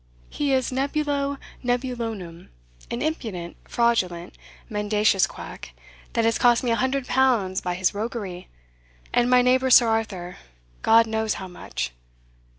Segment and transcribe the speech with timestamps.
[0.31, 2.49] He is nebulo nebulonum,
[2.89, 4.35] an impudent, fraudulent,
[4.67, 5.73] mendacious quack,
[6.13, 8.47] that has cost me a hundred pounds by his roguery,
[9.13, 10.37] and my neighbour Sir Arthur,
[10.81, 11.91] God knows how much.